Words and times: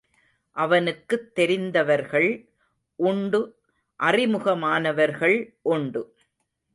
அவனுக்குத் 0.51 1.35
தெரிந்தவர்கள் 1.35 2.49
உண்டு 2.95 3.55
அறிமுகமானவர்கள் 3.99 5.53
உண்டு. 5.61 6.15